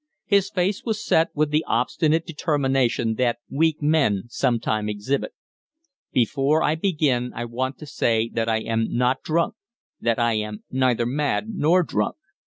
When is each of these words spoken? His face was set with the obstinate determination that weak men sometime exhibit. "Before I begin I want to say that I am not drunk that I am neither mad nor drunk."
His 0.25 0.49
face 0.49 0.83
was 0.83 1.05
set 1.05 1.27
with 1.35 1.51
the 1.51 1.63
obstinate 1.67 2.25
determination 2.25 3.13
that 3.19 3.37
weak 3.51 3.83
men 3.83 4.23
sometime 4.29 4.89
exhibit. 4.89 5.35
"Before 6.11 6.63
I 6.63 6.73
begin 6.73 7.31
I 7.35 7.45
want 7.45 7.77
to 7.77 7.85
say 7.85 8.27
that 8.29 8.49
I 8.49 8.61
am 8.61 8.87
not 8.89 9.21
drunk 9.21 9.53
that 9.99 10.17
I 10.17 10.33
am 10.33 10.63
neither 10.71 11.05
mad 11.05 11.49
nor 11.49 11.83
drunk." 11.83 12.15